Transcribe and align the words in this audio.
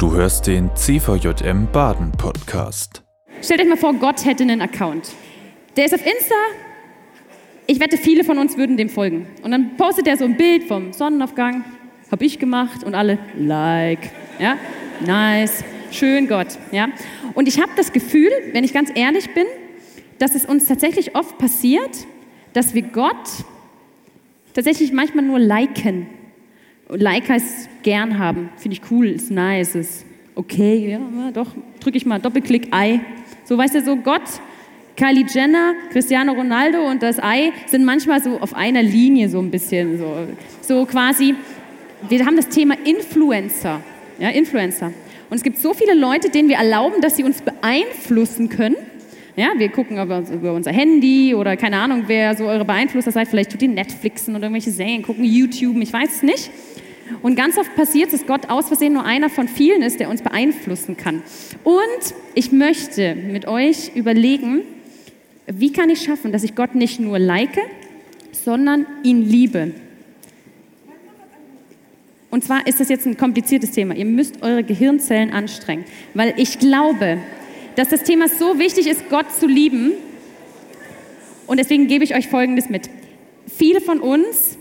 Du 0.00 0.14
hörst 0.14 0.46
den 0.46 0.74
CVJM 0.74 1.70
Baden 1.70 2.10
Podcast. 2.12 3.02
Stellt 3.42 3.60
euch 3.60 3.68
mal 3.68 3.76
vor, 3.76 3.92
Gott 3.92 4.24
hätte 4.24 4.44
einen 4.44 4.62
Account. 4.62 5.10
Der 5.76 5.84
ist 5.84 5.92
auf 5.92 6.00
Insta. 6.00 6.34
Ich 7.66 7.80
wette, 7.80 7.98
viele 7.98 8.24
von 8.24 8.38
uns 8.38 8.56
würden 8.56 8.78
dem 8.78 8.88
folgen. 8.88 9.26
Und 9.42 9.50
dann 9.50 9.76
postet 9.76 10.06
er 10.06 10.16
so 10.16 10.24
ein 10.24 10.38
Bild 10.38 10.64
vom 10.64 10.94
Sonnenaufgang. 10.94 11.66
Hab 12.10 12.22
ich 12.22 12.38
gemacht 12.38 12.82
und 12.82 12.94
alle 12.94 13.18
like. 13.36 14.10
Ja, 14.38 14.56
nice, 15.04 15.64
schön 15.90 16.28
Gott. 16.28 16.48
Ja, 16.72 16.88
und 17.34 17.46
ich 17.46 17.60
habe 17.60 17.72
das 17.76 17.92
Gefühl, 17.92 18.30
wenn 18.52 18.64
ich 18.64 18.72
ganz 18.72 18.90
ehrlich 18.94 19.34
bin, 19.34 19.44
dass 20.18 20.34
es 20.34 20.46
uns 20.46 20.64
tatsächlich 20.64 21.14
oft 21.14 21.36
passiert, 21.36 22.06
dass 22.54 22.72
wir 22.72 22.84
Gott 22.84 23.28
tatsächlich 24.54 24.94
manchmal 24.94 25.26
nur 25.26 25.38
liken. 25.38 26.06
Like 26.96 27.28
heißt 27.28 27.68
gern 27.82 28.18
haben, 28.18 28.50
finde 28.56 28.76
ich 28.76 28.90
cool, 28.90 29.06
ist 29.06 29.30
nice, 29.30 29.74
ist 29.74 30.04
okay, 30.34 30.90
ja, 30.90 31.30
doch, 31.32 31.48
drücke 31.80 31.96
ich 31.96 32.06
mal 32.06 32.18
Doppelklick 32.18 32.68
Ei. 32.70 33.00
So, 33.44 33.56
weißt 33.58 33.74
du, 33.74 33.82
so 33.82 33.96
Gott, 33.96 34.22
Kylie 34.96 35.26
Jenner, 35.32 35.74
Cristiano 35.92 36.32
Ronaldo 36.32 36.88
und 36.88 37.02
das 37.02 37.22
Ei 37.22 37.52
sind 37.66 37.84
manchmal 37.84 38.22
so 38.22 38.38
auf 38.38 38.54
einer 38.54 38.82
Linie 38.82 39.28
so 39.28 39.40
ein 39.40 39.50
bisschen, 39.50 39.98
so, 39.98 40.14
so 40.60 40.84
quasi, 40.86 41.34
wir 42.08 42.24
haben 42.26 42.36
das 42.36 42.48
Thema 42.48 42.74
Influencer, 42.84 43.80
ja, 44.18 44.28
Influencer. 44.28 44.92
Und 45.28 45.36
es 45.36 45.42
gibt 45.42 45.58
so 45.58 45.74
viele 45.74 45.94
Leute, 45.94 46.28
denen 46.28 46.48
wir 46.48 46.56
erlauben, 46.56 47.00
dass 47.00 47.16
sie 47.16 47.24
uns 47.24 47.40
beeinflussen 47.40 48.48
können, 48.48 48.76
ja, 49.36 49.52
wir 49.56 49.68
gucken 49.70 49.98
über, 49.98 50.22
über, 50.30 50.52
unser 50.52 50.72
Handy 50.72 51.34
oder 51.34 51.56
keine 51.56 51.78
Ahnung, 51.78 52.04
wer 52.08 52.36
so 52.36 52.46
eure 52.46 52.64
Beeinflusser 52.64 53.10
seid. 53.10 53.28
Vielleicht 53.28 53.50
tut 53.50 53.62
ihr 53.62 53.68
Netflixen 53.68 54.34
oder 54.34 54.44
irgendwelche 54.44 54.70
Serien 54.70 55.02
gucken, 55.02 55.24
YouTube, 55.24 55.76
ich 55.80 55.92
weiß 55.92 56.16
es 56.16 56.22
nicht. 56.22 56.50
Und 57.22 57.36
ganz 57.36 57.58
oft 57.58 57.74
passiert 57.74 58.12
es, 58.12 58.20
dass 58.20 58.26
Gott 58.26 58.50
aus 58.50 58.68
Versehen 58.68 58.92
nur 58.92 59.04
einer 59.04 59.30
von 59.30 59.48
vielen 59.48 59.82
ist, 59.82 60.00
der 60.00 60.08
uns 60.08 60.22
beeinflussen 60.22 60.96
kann. 60.96 61.22
Und 61.64 62.14
ich 62.34 62.52
möchte 62.52 63.14
mit 63.14 63.46
euch 63.46 63.92
überlegen, 63.94 64.62
wie 65.46 65.72
kann 65.72 65.90
ich 65.90 66.02
schaffen, 66.02 66.32
dass 66.32 66.44
ich 66.44 66.54
Gott 66.54 66.74
nicht 66.74 67.00
nur 67.00 67.18
like, 67.18 67.58
sondern 68.32 68.86
ihn 69.02 69.22
liebe. 69.22 69.72
Und 72.30 72.44
zwar 72.44 72.66
ist 72.66 72.78
das 72.78 72.88
jetzt 72.88 73.06
ein 73.06 73.16
kompliziertes 73.16 73.72
Thema. 73.72 73.94
Ihr 73.94 74.04
müsst 74.04 74.42
eure 74.42 74.62
Gehirnzellen 74.62 75.30
anstrengen, 75.32 75.84
weil 76.14 76.34
ich 76.36 76.58
glaube, 76.60 77.18
dass 77.74 77.88
das 77.88 78.04
Thema 78.04 78.28
so 78.28 78.58
wichtig 78.58 78.86
ist, 78.86 79.08
Gott 79.10 79.26
zu 79.32 79.46
lieben. 79.46 79.92
Und 81.46 81.58
deswegen 81.58 81.88
gebe 81.88 82.04
ich 82.04 82.14
euch 82.14 82.28
Folgendes 82.28 82.68
mit. 82.68 82.88
Viele 83.48 83.80
von 83.80 84.00
uns, 84.00 84.58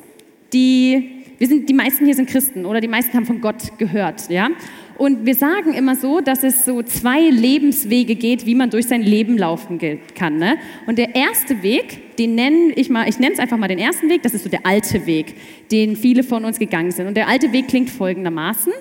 die, 0.52 1.19
wir 1.40 1.48
sind, 1.48 1.68
die 1.68 1.74
meisten 1.74 2.06
hier 2.06 2.14
sind 2.14 2.30
Christen 2.30 2.66
oder 2.66 2.82
die 2.82 2.88
meisten 2.88 3.14
haben 3.16 3.26
von 3.26 3.42
Gott 3.42 3.78
gehört, 3.80 4.30
ja. 4.30 4.50
Und 4.98 5.26
wir 5.26 5.34
sagen 5.34 5.74
immer 5.74 5.96
so, 5.96 6.20
dass 6.20 6.44
es 6.44 6.66
so 6.66 6.84
zwei 6.84 7.22
Lebenswege 7.22 8.16
geht, 8.16 8.46
wie 8.46 8.54
man 8.54 8.70
durch 8.70 8.86
sein 8.86 9.02
Leben 9.02 9.38
laufen 9.38 9.80
kann. 10.14 10.38
Ne? 10.38 10.58
Und 10.88 10.98
der 10.98 11.16
erste 11.16 11.64
Weg, 11.64 12.18
den 12.18 12.36
nenne 12.36 12.74
ich 12.76 12.90
mal, 12.90 13.08
ich 13.08 13.18
nenne 13.18 13.32
es 13.32 13.40
einfach 13.40 13.56
mal 13.56 13.70
den 13.70 13.80
ersten 13.80 14.10
Weg, 14.10 14.24
das 14.24 14.34
ist 14.34 14.44
so 14.44 14.50
der 14.50 14.66
alte 14.66 15.06
Weg, 15.06 15.36
den 15.72 15.96
viele 15.96 16.22
von 16.22 16.44
uns 16.44 16.60
gegangen 16.60 16.92
sind. 16.92 17.08
Und 17.08 17.16
der 17.16 17.30
alte 17.30 17.54
Weg 17.54 17.70
klingt 17.70 17.90
folgendermaßen. 17.90 18.74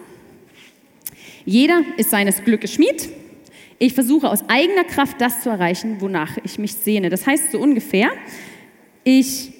Jeder 1.44 1.82
ist 1.96 2.10
seines 2.10 2.42
Glückes 2.42 2.72
Schmied 2.74 3.08
ich 3.78 3.94
versuche 3.94 4.28
aus 4.28 4.48
eigener 4.48 4.84
Kraft 4.84 5.20
das 5.20 5.42
zu 5.42 5.50
erreichen, 5.50 6.00
wonach 6.00 6.36
ich 6.42 6.58
mich 6.58 6.74
sehne. 6.74 7.10
Das 7.10 7.26
heißt 7.26 7.52
so 7.52 7.60
ungefähr, 7.60 8.10
ich 9.04 9.52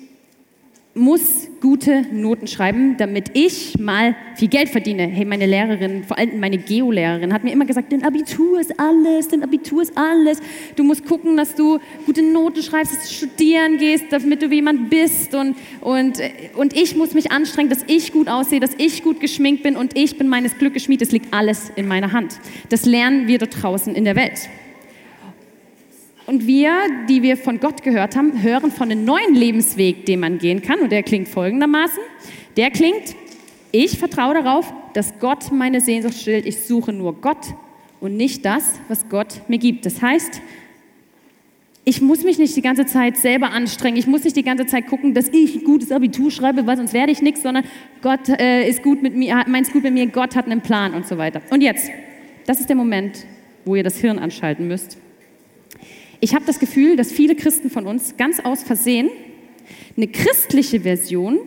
muss 0.99 1.49
gute 1.61 2.03
Noten 2.13 2.47
schreiben, 2.47 2.97
damit 2.97 3.31
ich 3.35 3.79
mal 3.79 4.15
viel 4.37 4.49
Geld 4.49 4.69
verdiene. 4.69 5.05
Hey, 5.05 5.25
meine 5.25 5.47
Lehrerin, 5.47 6.05
vor 6.05 6.19
allem 6.19 6.39
meine 6.39 6.59
Geolehrerin, 6.59 7.33
hat 7.33 7.45
mir 7.45 7.53
immer 7.53 7.65
gesagt, 7.65 7.93
dein 7.93 8.05
Abitur 8.05 8.61
ist 8.61 8.79
alles, 8.79 9.29
dein 9.29 9.43
Abitur 9.43 9.83
ist 9.83 9.97
alles. 9.97 10.41
Du 10.77 10.85
musst 10.85 11.05
gucken, 11.05 11.37
dass 11.37 11.55
du 11.55 11.79
gute 12.07 12.23
Noten 12.23 12.63
schreibst, 12.63 12.93
dass 12.93 13.09
du 13.09 13.15
studieren 13.15 13.79
gehst, 13.79 14.07
damit 14.11 14.43
du 14.43 14.47
jemand 14.47 14.91
bist. 14.91 15.35
Und, 15.35 15.57
und, 15.81 16.21
und 16.57 16.77
ich 16.77 16.97
muss 16.97 17.15
mich 17.15 17.31
anstrengen, 17.31 17.71
dass 17.71 17.85
ich 17.87 18.13
gut 18.13 18.29
aussehe, 18.29 18.61
dass 18.61 18.73
ich 18.79 19.03
gut 19.03 19.21
geschminkt 19.21 19.63
bin 19.63 19.77
und 19.77 19.97
ich 19.97 20.19
bin 20.19 20.29
meines 20.29 20.59
Glückes 20.59 20.85
Schmied. 20.85 21.03
Es 21.03 21.13
liegt 21.13 21.33
alles 21.33 21.73
in 21.77 21.89
meiner 21.89 22.13
Hand. 22.13 22.39
Das 22.69 22.85
lernen 22.85 23.27
wir 23.27 23.39
dort 23.39 23.63
draußen 23.63 23.95
in 23.95 24.05
der 24.05 24.17
Welt. 24.17 24.49
Und 26.29 26.47
wir, 26.47 26.73
die 27.09 27.23
wir 27.23 27.39
von 27.39 27.59
Gott 27.59 27.83
gehört 27.83 28.15
haben, 28.15 28.43
hören 28.43 28.71
von 28.71 28.91
einem 28.91 29.07
neuen 29.07 29.35
Lebensweg, 29.35 30.05
den 30.05 30.21
man 30.21 30.37
gehen 30.37 30.61
kann. 30.61 30.81
Und 30.81 30.93
der 30.93 31.03
klingt 31.03 31.27
folgendermaßen. 31.27 32.01
Der 32.59 32.71
klingt, 32.71 33.17
ich 33.73 33.99
vertraue 33.99 34.35
darauf, 34.35 34.71
dass 34.93 35.19
Gott 35.21 35.51
meine 35.51 35.81
Sehnsucht 35.81 36.19
stillt. 36.19 36.45
Ich 36.45 36.61
suche 36.65 36.93
nur 36.93 37.15
Gott 37.15 37.55
und 38.01 38.19
nicht 38.19 38.45
das, 38.45 38.75
was 38.89 39.09
Gott 39.09 39.41
mir 39.49 39.57
gibt. 39.57 39.87
Das 39.87 40.03
heißt, 40.03 40.43
ich 41.87 42.03
muss 42.03 42.25
mich 42.25 42.37
nicht 42.37 42.55
die 42.55 42.61
ganze 42.61 42.85
Zeit 42.85 43.17
selber 43.17 43.53
anstrengen. 43.53 43.97
Ich 43.97 44.07
muss 44.07 44.25
nicht 44.25 44.37
die 44.37 44.43
ganze 44.43 44.67
Zeit 44.67 44.87
gucken, 44.87 45.15
dass 45.15 45.29
ich 45.29 45.55
ein 45.55 45.65
gutes 45.65 45.91
Abitur 45.91 46.31
schreibe, 46.31 46.67
weil 46.67 46.77
sonst 46.77 46.93
werde 46.93 47.11
ich 47.11 47.23
nichts, 47.23 47.43
sondern 47.43 47.65
Gott 48.03 48.29
äh, 48.29 48.69
ist 48.69 48.83
gut 48.83 49.03
mit 49.03 49.17
mir, 49.17 49.47
meint 49.47 49.69
es 49.69 49.73
gut 49.73 49.83
mit 49.83 49.95
mir, 49.95 50.07
Gott 50.09 50.37
hat 50.37 50.45
einen 50.45 50.61
Plan 50.61 50.93
und 50.93 51.07
so 51.07 51.17
weiter. 51.17 51.41
Und 51.49 51.63
jetzt, 51.63 51.89
das 52.45 52.61
ist 52.61 52.69
der 52.69 52.77
Moment, 52.77 53.25
wo 53.65 53.77
ihr 53.77 53.83
das 53.83 53.97
Hirn 53.97 54.19
anschalten 54.19 54.69
müsst. 54.69 54.99
Ich 56.21 56.35
habe 56.35 56.45
das 56.45 56.59
Gefühl, 56.59 56.97
dass 56.97 57.13
viele 57.13 57.37
Christen 57.37 57.71
von 57.71 57.87
uns 57.87 58.17
ganz 58.17 58.41
aus 58.41 58.63
Versehen 58.63 59.09
eine 59.97 60.09
christliche 60.09 60.81
Version 60.81 61.39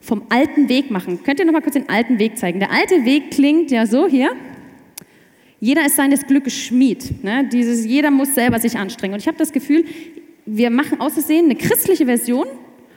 vom 0.00 0.22
alten 0.28 0.68
Weg 0.68 0.90
machen. 0.90 1.22
Könnt 1.24 1.40
ihr 1.40 1.46
noch 1.46 1.52
mal 1.52 1.62
kurz 1.62 1.74
den 1.74 1.88
alten 1.88 2.18
Weg 2.18 2.38
zeigen? 2.38 2.60
Der 2.60 2.70
alte 2.70 3.04
Weg 3.04 3.30
klingt 3.30 3.70
ja 3.70 3.86
so 3.86 4.06
hier. 4.06 4.30
Jeder 5.58 5.86
ist 5.86 5.96
seines 5.96 6.26
Glückes 6.26 6.54
Schmied. 6.54 7.24
Ne? 7.24 7.48
Dieses, 7.50 7.86
jeder 7.86 8.10
muss 8.10 8.34
selber 8.34 8.60
sich 8.60 8.76
anstrengen. 8.76 9.14
Und 9.14 9.20
ich 9.20 9.26
habe 9.26 9.38
das 9.38 9.52
Gefühl, 9.52 9.84
wir 10.44 10.70
machen 10.70 11.00
aus 11.00 11.14
Versehen 11.14 11.46
eine 11.46 11.56
christliche 11.56 12.04
Version 12.04 12.46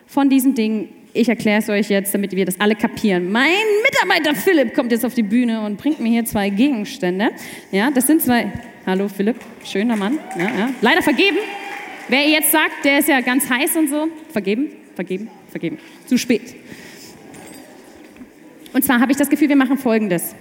von 0.05 0.29
diesem 0.29 0.53
Ding. 0.53 0.89
Ich 1.13 1.29
erkläre 1.29 1.59
es 1.59 1.69
euch 1.69 1.89
jetzt, 1.89 2.13
damit 2.13 2.35
wir 2.35 2.45
das 2.45 2.59
alle 2.59 2.75
kapieren. 2.75 3.31
Mein 3.31 3.49
Mitarbeiter 3.83 4.35
Philipp 4.35 4.75
kommt 4.75 4.91
jetzt 4.91 5.05
auf 5.05 5.15
die 5.15 5.23
Bühne 5.23 5.61
und 5.65 5.77
bringt 5.77 5.99
mir 5.99 6.09
hier 6.09 6.25
zwei 6.25 6.49
Gegenstände. 6.49 7.29
Ja, 7.71 7.89
das 7.89 8.05
sind 8.05 8.21
zwei 8.21 8.51
Hallo 8.85 9.07
Philipp, 9.09 9.35
schöner 9.65 9.95
Mann. 9.95 10.17
Ja, 10.37 10.45
ja. 10.45 10.69
Leider 10.81 11.01
vergeben. 11.01 11.37
Wer 12.07 12.27
jetzt 12.27 12.51
sagt, 12.51 12.85
der 12.85 12.99
ist 12.99 13.07
ja 13.07 13.21
ganz 13.21 13.49
heiß 13.49 13.75
und 13.75 13.89
so, 13.89 14.07
vergeben, 14.31 14.69
vergeben, 14.95 15.29
vergeben. 15.49 15.77
Zu 16.05 16.17
spät. 16.17 16.55
Und 18.73 18.83
zwar 18.83 18.99
habe 18.99 19.11
ich 19.11 19.17
das 19.17 19.29
Gefühl, 19.29 19.49
wir 19.49 19.55
machen 19.55 19.77
Folgendes. 19.77 20.33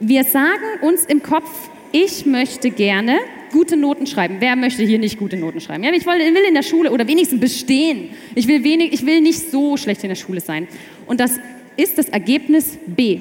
Wir 0.00 0.24
sagen 0.24 0.80
uns 0.82 1.04
im 1.04 1.22
Kopf, 1.22 1.50
ich 1.92 2.26
möchte 2.26 2.70
gerne 2.70 3.20
gute 3.52 3.76
Noten 3.76 4.06
schreiben. 4.06 4.36
Wer 4.40 4.56
möchte 4.56 4.82
hier 4.82 4.98
nicht 4.98 5.18
gute 5.18 5.36
Noten 5.36 5.60
schreiben? 5.60 5.84
Ja, 5.84 5.92
ich 5.92 6.04
will 6.04 6.20
in 6.48 6.54
der 6.54 6.62
Schule 6.62 6.90
oder 6.90 7.06
wenigstens 7.06 7.40
bestehen. 7.40 8.10
Ich 8.34 8.48
will, 8.48 8.64
wenig, 8.64 8.92
ich 8.92 9.06
will 9.06 9.20
nicht 9.20 9.50
so 9.50 9.76
schlecht 9.76 10.02
in 10.02 10.08
der 10.08 10.16
Schule 10.16 10.40
sein. 10.40 10.66
Und 11.06 11.20
das 11.20 11.38
ist 11.76 11.96
das 11.96 12.08
Ergebnis 12.08 12.76
B. 12.86 13.20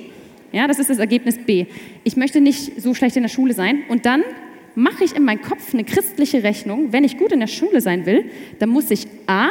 Ja, 0.54 0.68
das 0.68 0.80
ist 0.80 0.90
das 0.90 1.00
Ergebnis 1.00 1.38
B. 1.40 1.66
Ich 2.04 2.16
möchte 2.16 2.40
nicht 2.40 2.80
so 2.80 2.94
schlecht 2.94 3.18
in 3.18 3.24
der 3.24 3.30
Schule 3.30 3.54
sein. 3.54 3.84
Und 3.90 4.06
dann 4.06 4.24
mache 4.76 5.04
ich 5.04 5.16
in 5.16 5.26
meinem 5.26 5.42
Kopf 5.42 5.74
eine 5.74 5.84
christliche 5.84 6.44
Rechnung. 6.44 6.94
Wenn 6.94 7.04
ich 7.04 7.18
gut 7.18 7.32
in 7.32 7.40
der 7.40 7.48
Schule 7.48 7.82
sein 7.82 8.06
will, 8.06 8.26
dann 8.60 8.70
muss 8.70 8.92
ich 8.92 9.08
A, 9.28 9.50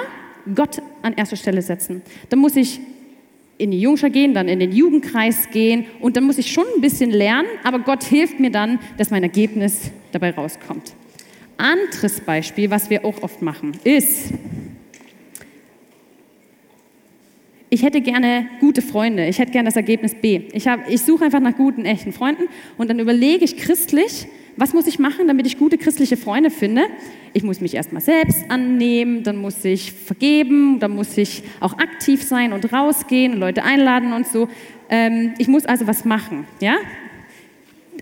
Gott 0.54 0.80
an 1.02 1.14
erster 1.14 1.36
Stelle 1.36 1.60
setzen. 1.60 2.02
Dann 2.28 2.38
muss 2.38 2.54
ich 2.54 2.80
in 3.58 3.72
die 3.72 3.80
Jungschar 3.80 4.10
gehen, 4.10 4.32
dann 4.32 4.48
in 4.48 4.60
den 4.60 4.72
Jugendkreis 4.72 5.50
gehen 5.50 5.86
und 6.00 6.16
dann 6.16 6.24
muss 6.24 6.38
ich 6.38 6.50
schon 6.50 6.64
ein 6.74 6.80
bisschen 6.80 7.10
lernen, 7.10 7.46
aber 7.62 7.78
Gott 7.80 8.02
hilft 8.02 8.40
mir 8.40 8.50
dann, 8.50 8.80
dass 8.96 9.10
mein 9.10 9.22
Ergebnis 9.22 9.92
dabei 10.10 10.30
rauskommt. 10.30 10.94
Anderes 11.58 12.20
Beispiel, 12.20 12.70
was 12.70 12.90
wir 12.90 13.04
auch 13.04 13.22
oft 13.22 13.40
machen, 13.42 13.72
ist, 13.84 14.32
ich 17.72 17.82
hätte 17.82 18.02
gerne 18.02 18.48
gute 18.60 18.82
Freunde, 18.82 19.26
ich 19.26 19.38
hätte 19.38 19.50
gerne 19.50 19.68
das 19.68 19.76
Ergebnis 19.76 20.14
B. 20.14 20.42
Ich, 20.52 20.66
ich 20.88 21.00
suche 21.00 21.24
einfach 21.24 21.40
nach 21.40 21.56
guten, 21.56 21.86
echten 21.86 22.12
Freunden 22.12 22.42
und 22.76 22.90
dann 22.90 22.98
überlege 22.98 23.46
ich 23.46 23.56
christlich, 23.56 24.26
was 24.58 24.74
muss 24.74 24.86
ich 24.86 24.98
machen, 24.98 25.26
damit 25.26 25.46
ich 25.46 25.58
gute 25.58 25.78
christliche 25.78 26.18
Freunde 26.18 26.50
finde? 26.50 26.82
Ich 27.32 27.42
muss 27.42 27.62
mich 27.62 27.72
erstmal 27.72 28.02
selbst 28.02 28.44
annehmen, 28.50 29.22
dann 29.22 29.38
muss 29.38 29.64
ich 29.64 29.90
vergeben, 29.90 30.80
dann 30.80 30.90
muss 30.90 31.16
ich 31.16 31.44
auch 31.60 31.78
aktiv 31.78 32.22
sein 32.22 32.52
und 32.52 32.70
rausgehen 32.74 33.38
Leute 33.38 33.62
einladen 33.62 34.12
und 34.12 34.26
so. 34.26 34.50
Ähm, 34.90 35.32
ich 35.38 35.48
muss 35.48 35.64
also 35.64 35.86
was 35.86 36.04
machen, 36.04 36.44
ja? 36.60 36.74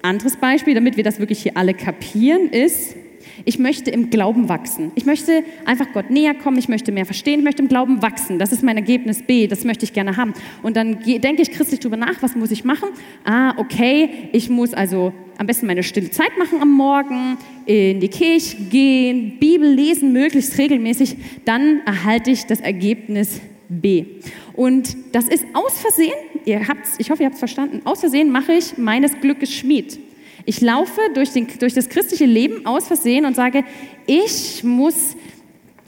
Anderes 0.02 0.36
Beispiel, 0.36 0.74
damit 0.74 0.96
wir 0.96 1.04
das 1.04 1.20
wirklich 1.20 1.44
hier 1.44 1.56
alle 1.56 1.74
kapieren, 1.74 2.48
ist, 2.48 2.96
ich 3.44 3.58
möchte 3.58 3.90
im 3.90 4.10
Glauben 4.10 4.48
wachsen. 4.48 4.92
Ich 4.94 5.06
möchte 5.06 5.42
einfach 5.64 5.92
Gott 5.92 6.10
näher 6.10 6.34
kommen, 6.34 6.58
ich 6.58 6.68
möchte 6.68 6.92
mehr 6.92 7.06
verstehen, 7.06 7.40
ich 7.40 7.44
möchte 7.44 7.62
im 7.62 7.68
Glauben 7.68 8.02
wachsen. 8.02 8.38
Das 8.38 8.52
ist 8.52 8.62
mein 8.62 8.76
Ergebnis 8.76 9.22
B, 9.22 9.46
das 9.46 9.64
möchte 9.64 9.84
ich 9.84 9.92
gerne 9.92 10.16
haben. 10.16 10.34
Und 10.62 10.76
dann 10.76 10.98
denke 11.00 11.42
ich 11.42 11.50
christlich 11.50 11.80
darüber 11.80 11.96
nach, 11.96 12.22
was 12.22 12.36
muss 12.36 12.50
ich 12.50 12.64
machen? 12.64 12.90
Ah, 13.24 13.54
okay, 13.58 14.28
ich 14.32 14.50
muss 14.50 14.74
also 14.74 15.12
am 15.38 15.46
besten 15.46 15.66
meine 15.66 15.82
stille 15.82 16.10
Zeit 16.10 16.36
machen 16.38 16.60
am 16.60 16.70
Morgen, 16.70 17.38
in 17.64 18.00
die 18.00 18.08
Kirche 18.08 18.56
gehen, 18.70 19.38
Bibel 19.38 19.72
lesen, 19.72 20.12
möglichst 20.12 20.58
regelmäßig. 20.58 21.16
Dann 21.44 21.80
erhalte 21.86 22.30
ich 22.30 22.44
das 22.44 22.60
Ergebnis 22.60 23.40
B. 23.70 24.04
Und 24.52 24.96
das 25.12 25.28
ist 25.28 25.46
aus 25.54 25.80
Versehen, 25.80 26.12
ihr 26.44 26.68
habt's, 26.68 26.96
ich 26.98 27.10
hoffe, 27.10 27.22
ihr 27.22 27.26
habt 27.26 27.34
es 27.34 27.38
verstanden, 27.38 27.80
aus 27.84 28.00
Versehen 28.00 28.30
mache 28.30 28.52
ich 28.52 28.76
meines 28.76 29.18
Glückes 29.20 29.50
Schmied. 29.52 29.98
Ich 30.46 30.60
laufe 30.60 31.00
durch, 31.14 31.32
den, 31.32 31.46
durch 31.58 31.74
das 31.74 31.88
christliche 31.88 32.26
Leben 32.26 32.66
aus 32.66 32.86
Versehen 32.86 33.24
und 33.24 33.36
sage, 33.36 33.64
ich 34.06 34.64
muss 34.64 35.16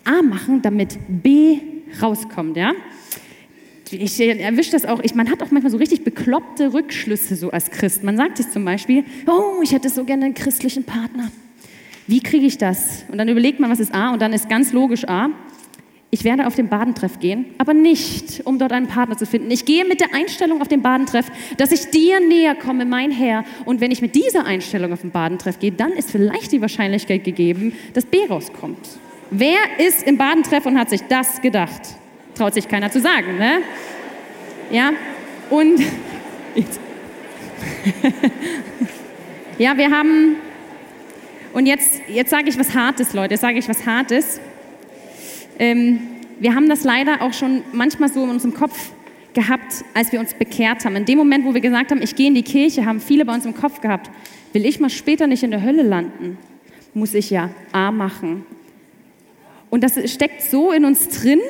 A 0.05 0.23
machen, 0.23 0.63
damit 0.63 0.99
B 1.09 1.59
rauskommt. 2.01 2.57
Ja? 2.57 2.73
Ich 3.91 4.21
erwische 4.21 4.73
das 4.73 4.85
auch, 4.85 5.01
ich, 5.03 5.15
man 5.15 5.31
hat 5.31 5.43
auch 5.43 5.51
manchmal 5.51 5.71
so 5.71 5.77
richtig 5.77 6.05
bekloppte 6.05 6.73
Rückschlüsse 6.73 7.37
so 7.37 7.51
als 7.51 7.71
Christ. 7.71 8.03
Man 8.03 8.17
sagt 8.17 8.39
sich 8.39 8.51
zum 8.51 8.65
Beispiel, 8.65 9.05
oh, 9.27 9.61
ich 9.63 9.73
hätte 9.73 9.89
so 9.91 10.05
gerne 10.05 10.27
einen 10.27 10.35
christlichen 10.35 10.85
Partner. 10.85 11.31
Wie 12.07 12.21
kriege 12.21 12.47
ich 12.47 12.59
das? 12.59 13.05
Und 13.11 13.19
dann 13.19 13.29
überlegt 13.29 13.61
man, 13.61 13.71
was 13.71 13.81
ist 13.81 13.95
A? 13.95 14.13
Und 14.13 14.23
dann 14.23 14.33
ist 14.33 14.49
ganz 14.49 14.73
logisch 14.73 15.07
A, 15.09 15.31
ich 16.15 16.25
werde 16.25 16.47
auf 16.47 16.55
den 16.55 16.69
Badentreff 16.69 17.21
gehen, 17.21 17.47
aber 17.57 17.73
nicht, 17.73 18.43
um 18.45 18.59
dort 18.59 18.73
einen 18.73 18.87
Partner 18.87 19.17
zu 19.17 19.25
finden. 19.25 19.51
Ich 19.51 19.65
gehe 19.65 19.87
mit 19.87 20.01
der 20.01 20.15
Einstellung 20.15 20.61
auf 20.61 20.69
den 20.69 20.83
Badentreff, 20.83 21.25
dass 21.57 21.73
ich 21.73 21.89
dir 21.89 22.21
näher 22.21 22.55
komme, 22.55 22.85
mein 22.85 23.11
Herr. 23.11 23.45
Und 23.65 23.81
wenn 23.81 23.91
ich 23.91 24.03
mit 24.03 24.15
dieser 24.15 24.45
Einstellung 24.45 24.93
auf 24.93 25.01
den 25.01 25.11
Badentreff 25.11 25.59
gehe, 25.59 25.73
dann 25.73 25.93
ist 25.93 26.11
vielleicht 26.11 26.53
die 26.53 26.61
Wahrscheinlichkeit 26.61 27.25
gegeben, 27.25 27.75
dass 27.95 28.05
B 28.05 28.27
rauskommt. 28.29 28.77
Wer 29.31 29.57
ist 29.79 30.07
im 30.07 30.19
Badentreff 30.19 30.67
und 30.67 30.79
hat 30.79 30.91
sich 30.91 31.01
das 31.09 31.41
gedacht? 31.41 31.81
Traut 32.35 32.53
sich 32.53 32.69
keiner 32.69 32.91
zu 32.91 33.01
sagen, 33.01 33.39
ne? 33.39 33.61
Ja, 34.71 34.91
und 35.49 35.81
ja, 39.59 39.79
wir 39.79 39.91
haben, 39.91 40.37
und 41.55 41.65
jetzt, 41.65 42.03
jetzt 42.07 42.29
sage 42.29 42.51
ich 42.51 42.59
was 42.59 42.75
Hartes, 42.75 43.15
Leute, 43.15 43.33
jetzt 43.33 43.41
sage 43.41 43.59
ich 43.59 43.67
was 43.67 43.87
Hartes. 43.87 44.43
Ähm, 45.59 46.01
wir 46.41 46.55
haben 46.55 46.69
das 46.69 46.85
leider 46.85 47.23
auch 47.23 47.33
schon 47.33 47.63
manchmal 47.73 48.13
so 48.13 48.25
in 48.25 48.31
unserem 48.31 48.55
Kopf 48.55 48.91
gehabt, 49.35 49.85
als 49.95 50.13
wir 50.13 50.21
uns 50.21 50.35
bekehrt 50.35 50.85
haben. 50.85 50.97
In 50.97 51.05
dem 51.05 51.19
Moment, 51.19 51.45
wo 51.45 51.55
wir 51.55 51.61
gesagt 51.61 51.91
haben, 51.91 52.03
ich 52.03 52.17
gehe 52.17 52.29
in 52.29 52.35
die 52.35 52.43
Kirche, 52.43 52.85
haben 52.85 53.01
viele 53.01 53.25
bei 53.25 53.35
uns 53.35 53.47
im 53.47 53.55
Kopf 53.55 53.81
gehabt, 53.81 54.11
will 54.53 54.67
ich 54.67 54.81
mal 54.81 54.91
später 54.91 55.27
nicht 55.27 55.43
in 55.43 55.51
der 55.51 55.63
Hölle 55.63 55.83
landen, 55.83 56.39
muss 56.95 57.15
ich 57.15 57.31
ja 57.31 57.51
A 57.73 57.91
machen. 57.91 58.45
Und 59.71 59.83
das 59.83 60.11
steckt 60.11 60.43
so 60.43 60.73
in 60.73 60.85
uns 60.85 61.09
drin. 61.09 61.41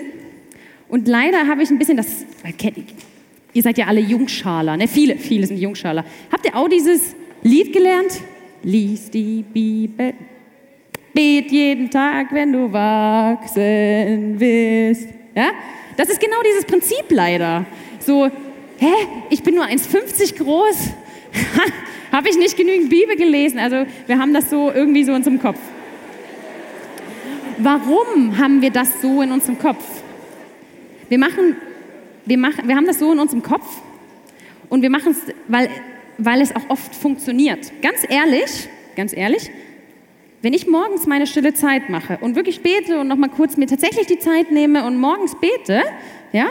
Und 0.88 1.08
leider 1.08 1.48
habe 1.48 1.62
ich 1.62 1.70
ein 1.70 1.78
bisschen 1.78 1.96
das, 1.96 2.24
ihr 3.52 3.62
seid 3.62 3.78
ja 3.78 3.86
alle 3.86 4.00
Jungschaler, 4.00 4.76
ne? 4.76 4.86
viele, 4.86 5.16
viele 5.16 5.46
sind 5.46 5.58
Jungschaler. 5.58 6.04
Habt 6.30 6.44
ihr 6.46 6.54
auch 6.54 6.68
dieses 6.68 7.16
Lied 7.42 7.72
gelernt? 7.72 8.20
Lies 8.62 9.10
die 9.10 9.42
Bibel, 9.42 10.14
Bet 11.14 11.50
jeden 11.50 11.90
Tag, 11.90 12.32
wenn 12.32 12.52
du 12.52 12.72
wachsen 12.72 14.34
willst. 14.38 15.08
Ja? 15.34 15.50
Das 15.96 16.08
ist 16.08 16.20
genau 16.20 16.36
dieses 16.44 16.64
Prinzip 16.64 17.04
leider. 17.10 17.66
So, 17.98 18.26
hä, 18.78 18.92
ich 19.28 19.42
bin 19.42 19.54
nur 19.54 19.64
1,50 19.64 20.38
groß. 20.38 20.90
Habe 22.12 22.28
ich 22.28 22.36
nicht 22.36 22.56
genügend 22.56 22.90
Bibel 22.90 23.16
gelesen? 23.16 23.58
Also 23.58 23.84
wir 24.06 24.18
haben 24.18 24.34
das 24.34 24.50
so 24.50 24.70
irgendwie 24.70 25.04
so 25.04 25.12
in 25.12 25.18
unserem 25.18 25.40
Kopf. 25.40 25.58
Warum 27.58 28.38
haben 28.38 28.60
wir 28.60 28.70
das 28.70 29.00
so 29.00 29.22
in 29.22 29.32
unserem 29.32 29.58
Kopf? 29.58 29.84
Wir 31.08 31.18
machen, 31.18 31.56
wir 32.26 32.38
machen, 32.38 32.66
wir 32.66 32.74
haben 32.74 32.86
das 32.86 32.98
so 32.98 33.12
in 33.12 33.18
unserem 33.18 33.42
Kopf 33.42 33.80
und 34.68 34.82
wir 34.82 34.90
machen 34.90 35.12
es, 35.12 35.34
weil, 35.48 35.68
weil 36.18 36.40
es 36.40 36.54
auch 36.56 36.68
oft 36.68 36.94
funktioniert. 36.94 37.72
Ganz 37.82 38.06
ehrlich, 38.08 38.68
ganz 38.96 39.16
ehrlich, 39.16 39.50
wenn 40.42 40.52
ich 40.52 40.66
morgens 40.66 41.06
meine 41.06 41.26
stille 41.26 41.54
Zeit 41.54 41.88
mache 41.88 42.18
und 42.20 42.34
wirklich 42.34 42.62
bete 42.62 43.00
und 43.00 43.08
nochmal 43.08 43.30
kurz 43.30 43.56
mir 43.56 43.66
tatsächlich 43.66 44.06
die 44.06 44.18
Zeit 44.18 44.50
nehme 44.50 44.84
und 44.84 44.98
morgens 44.98 45.36
bete, 45.40 45.82
ja, 46.32 46.46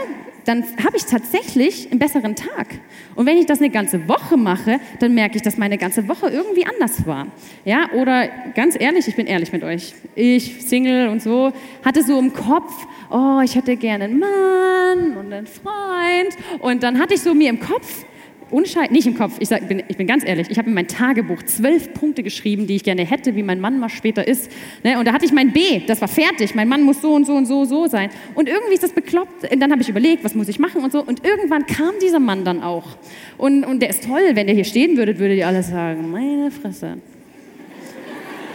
dann 0.45 0.63
habe 0.83 0.97
ich 0.97 1.05
tatsächlich 1.05 1.91
einen 1.91 1.99
besseren 1.99 2.35
Tag. 2.35 2.79
Und 3.15 3.25
wenn 3.25 3.37
ich 3.37 3.45
das 3.45 3.59
eine 3.59 3.69
ganze 3.69 4.07
Woche 4.07 4.37
mache, 4.37 4.79
dann 4.99 5.13
merke 5.13 5.35
ich, 5.35 5.41
dass 5.41 5.57
meine 5.57 5.77
ganze 5.77 6.07
Woche 6.07 6.29
irgendwie 6.29 6.65
anders 6.65 7.05
war. 7.05 7.27
Ja, 7.65 7.91
oder 7.93 8.27
ganz 8.55 8.79
ehrlich, 8.79 9.07
ich 9.07 9.15
bin 9.15 9.27
ehrlich 9.27 9.51
mit 9.51 9.63
euch. 9.63 9.93
Ich, 10.15 10.65
Single 10.65 11.09
und 11.09 11.21
so, 11.21 11.51
hatte 11.85 12.01
so 12.03 12.17
im 12.17 12.33
Kopf, 12.33 12.73
oh, 13.11 13.41
ich 13.43 13.55
hätte 13.55 13.75
gerne 13.75 14.05
einen 14.05 14.19
Mann 14.19 15.17
und 15.17 15.31
einen 15.31 15.47
Freund. 15.47 16.37
Und 16.59 16.81
dann 16.81 16.97
hatte 16.97 17.13
ich 17.13 17.21
so 17.21 17.33
mir 17.33 17.49
im 17.49 17.59
Kopf, 17.59 18.05
Unschei 18.51 18.87
nicht 18.87 19.07
im 19.07 19.15
Kopf, 19.15 19.37
ich, 19.39 19.47
sag, 19.47 19.67
bin, 19.67 19.81
ich 19.87 19.97
bin 19.97 20.07
ganz 20.07 20.25
ehrlich, 20.25 20.49
ich 20.49 20.57
habe 20.57 20.69
in 20.69 20.73
mein 20.73 20.87
Tagebuch 20.87 21.41
zwölf 21.43 21.93
Punkte 21.93 22.21
geschrieben, 22.21 22.67
die 22.67 22.75
ich 22.75 22.83
gerne 22.83 23.05
hätte, 23.05 23.35
wie 23.35 23.43
mein 23.43 23.59
Mann 23.59 23.79
mal 23.79 23.89
später 23.89 24.27
ist. 24.27 24.51
Ne? 24.83 24.99
Und 24.99 25.07
da 25.07 25.13
hatte 25.13 25.25
ich 25.25 25.31
mein 25.31 25.51
B, 25.51 25.81
das 25.87 26.01
war 26.01 26.07
fertig, 26.07 26.53
mein 26.53 26.67
Mann 26.67 26.83
muss 26.83 27.01
so 27.01 27.13
und 27.13 27.25
so 27.25 27.33
und 27.33 27.45
so 27.45 27.65
so 27.65 27.87
sein. 27.87 28.09
Und 28.35 28.49
irgendwie 28.49 28.73
ist 28.73 28.83
das 28.83 28.93
bekloppt. 28.93 29.51
Und 29.51 29.59
dann 29.59 29.71
habe 29.71 29.81
ich 29.81 29.89
überlegt, 29.89 30.23
was 30.23 30.35
muss 30.35 30.47
ich 30.47 30.59
machen 30.59 30.83
und 30.83 30.91
so. 30.91 31.03
Und 31.03 31.25
irgendwann 31.25 31.65
kam 31.65 31.91
dieser 32.01 32.19
Mann 32.19 32.43
dann 32.45 32.61
auch. 32.61 32.97
Und, 33.37 33.63
und 33.63 33.81
der 33.81 33.89
ist 33.89 34.03
toll, 34.03 34.21
wenn 34.33 34.47
der 34.47 34.55
hier 34.55 34.65
stehen 34.65 34.97
würde, 34.97 35.17
würdet 35.17 35.37
ihr 35.37 35.47
alle 35.47 35.63
sagen, 35.63 36.11
meine 36.11 36.51
Fresse. 36.51 36.97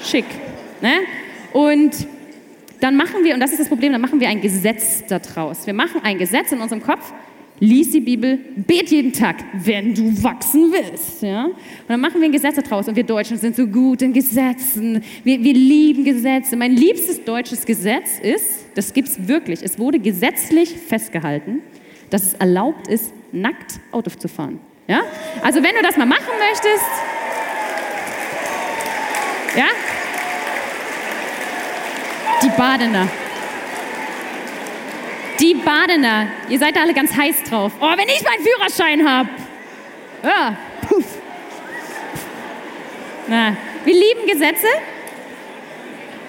Schick. 0.02 0.26
Ne? 0.82 0.92
Und 1.52 2.06
dann 2.80 2.96
machen 2.96 3.24
wir, 3.24 3.34
und 3.34 3.40
das 3.40 3.52
ist 3.52 3.60
das 3.60 3.68
Problem, 3.68 3.92
dann 3.92 4.00
machen 4.00 4.20
wir 4.20 4.28
ein 4.28 4.40
Gesetz 4.40 5.04
daraus. 5.08 5.66
Wir 5.66 5.74
machen 5.74 6.02
ein 6.02 6.18
Gesetz 6.18 6.52
in 6.52 6.60
unserem 6.60 6.82
Kopf, 6.82 7.12
lies 7.58 7.90
die 7.90 8.00
Bibel, 8.00 8.38
bet 8.56 8.90
jeden 8.90 9.12
Tag, 9.12 9.36
wenn 9.52 9.94
du 9.94 10.22
wachsen 10.22 10.72
willst. 10.72 11.22
Ja? 11.22 11.44
Und 11.44 11.54
dann 11.88 12.00
machen 12.00 12.20
wir 12.20 12.28
ein 12.28 12.32
Gesetz 12.32 12.56
daraus. 12.56 12.88
Und 12.88 12.96
wir 12.96 13.04
Deutschen 13.04 13.38
sind 13.38 13.56
so 13.56 13.66
gut 13.66 14.02
in 14.02 14.12
Gesetzen. 14.12 15.02
Wir, 15.24 15.42
wir 15.42 15.54
lieben 15.54 16.04
Gesetze. 16.04 16.56
Mein 16.56 16.72
liebstes 16.72 17.24
deutsches 17.24 17.64
Gesetz 17.64 18.18
ist, 18.20 18.66
das 18.74 18.92
gibt 18.92 19.08
es 19.08 19.28
wirklich, 19.28 19.62
es 19.62 19.78
wurde 19.78 19.98
gesetzlich 19.98 20.70
festgehalten, 20.70 21.60
dass 22.10 22.24
es 22.24 22.34
erlaubt 22.34 22.88
ist, 22.88 23.12
nackt 23.32 23.80
Auto 23.90 24.10
zu 24.10 24.28
fahren. 24.28 24.60
Ja? 24.86 25.02
Also 25.42 25.62
wenn 25.62 25.74
du 25.74 25.82
das 25.82 25.96
mal 25.96 26.06
machen 26.06 26.34
möchtest, 26.38 26.84
ja? 29.56 29.64
Die 32.42 32.50
Badener. 32.50 33.08
Die 35.40 35.54
Badener, 35.54 36.28
ihr 36.48 36.58
seid 36.58 36.76
da 36.76 36.80
alle 36.80 36.94
ganz 36.94 37.14
heiß 37.14 37.42
drauf. 37.44 37.72
Oh, 37.80 37.90
wenn 37.96 38.08
ich 38.08 38.22
meinen 38.22 38.42
Führerschein 38.42 39.08
habe. 39.08 39.28
Ja, 40.22 40.56
puff. 40.88 41.04
Na, 43.28 43.56
wir 43.84 43.94
lieben 43.94 44.26
Gesetze 44.26 44.66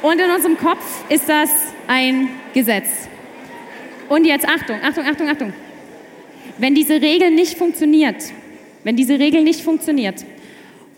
und 0.02 0.20
in 0.20 0.30
unserem 0.30 0.58
Kopf 0.58 1.04
ist 1.10 1.30
das 1.30 1.50
ein 1.88 2.30
Gesetz. 2.54 3.08
Und 4.10 4.26
jetzt 4.26 4.48
Achtung, 4.48 4.78
Achtung, 4.84 5.06
Achtung, 5.06 5.30
Achtung. 5.30 5.54
Wenn 6.58 6.76
diese 6.76 7.02
Regel 7.02 7.32
nicht 7.32 7.58
funktioniert, 7.58 8.24
wenn 8.84 8.96
diese 8.96 9.20
Regel 9.20 9.44
nicht 9.44 9.62
funktioniert, 9.62 10.26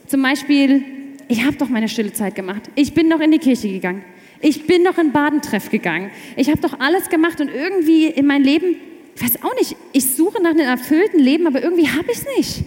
zum 0.08 0.22
Beispiel, 0.22 0.84
ich 1.28 1.44
habe 1.44 1.58
doch 1.58 1.70
meine 1.70 1.89
stille 1.89 2.13
Zeit 2.13 2.36
gemacht, 2.36 2.63
ich 2.75 2.94
bin 2.94 3.08
noch 3.08 3.20
in 3.20 3.32
die 3.32 3.39
Kirche 3.39 3.68
gegangen, 3.68 4.04
ich 4.41 4.67
bin 4.67 4.84
doch 4.84 4.98
in 4.98 5.12
Badentreff 5.12 5.69
gegangen. 5.69 6.12
Ich 6.36 6.50
habe 6.50 6.62
doch 6.62 6.79
alles 6.79 7.10
gemacht 7.10 7.41
und 7.41 7.50
irgendwie 7.50 8.08
in 8.08 8.25
mein 8.25 8.43
Leben, 8.43 8.75
ich 9.15 9.22
weiß 9.22 9.43
auch 9.43 9.55
nicht, 9.55 9.75
ich 9.91 10.15
suche 10.15 10.41
nach 10.41 10.51
einem 10.51 10.62
erfüllten 10.62 11.19
Leben, 11.19 11.48
aber 11.48 11.62
irgendwie 11.62 11.88
habe 11.89 12.05
ich 12.12 12.19
es 12.19 12.25
nicht. 12.38 12.63